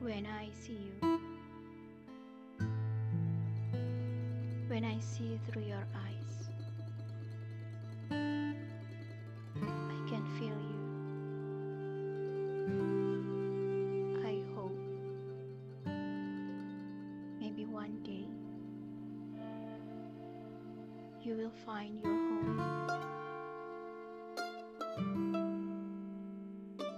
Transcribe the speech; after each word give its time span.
when 0.00 0.26
I 0.26 0.48
see 0.52 0.78
you. 1.02 1.20
When 4.68 4.84
I 4.84 4.98
see 4.98 5.38
through 5.46 5.64
your 5.64 5.86
eyes, 5.94 6.48
I 8.10 9.98
can 10.08 10.24
feel 10.38 10.56
you. 10.70 10.80
I 14.24 14.42
hope 14.54 14.78
maybe 17.38 17.64
one 17.66 18.02
day 18.02 18.26
you 21.22 21.34
will 21.34 21.52
find 21.66 22.00
your 22.02 22.12
home. 22.12 22.60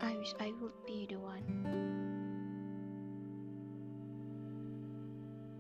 I 0.00 0.16
wish 0.16 0.34
I 0.38 0.52
would 0.60 0.72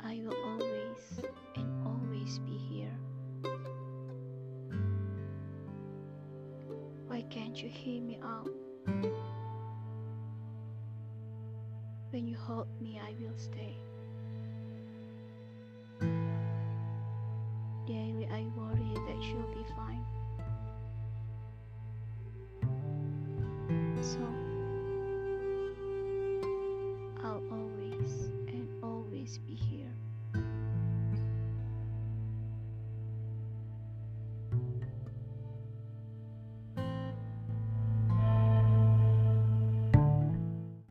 I 0.04 0.20
will 0.24 0.36
always 0.44 1.20
and 1.56 1.86
always 1.86 2.38
be 2.40 2.56
here. 2.56 2.90
Why 7.06 7.22
can't 7.30 7.62
you 7.62 7.68
hear 7.68 8.02
me 8.02 8.18
out? 8.22 8.50
When 12.10 12.26
you 12.26 12.36
hold 12.36 12.66
me, 12.80 13.00
I 13.02 13.14
will 13.20 13.36
stay. 13.36 13.76
Daily, 17.86 18.28
I 18.30 18.44
worry 18.56 18.94
that 19.06 19.22
you'll 19.22 19.54
be 19.54 19.64
fine. 19.76 20.04